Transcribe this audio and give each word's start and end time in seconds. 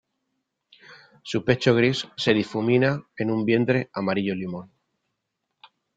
Su 1.21 1.45
pecho 1.45 1.75
gris 1.75 2.07
se 2.17 2.33
difumina 2.33 3.07
en 3.17 3.29
un 3.29 3.45
vientre 3.45 3.91
amarillo 3.93 4.33
limón. 4.33 4.71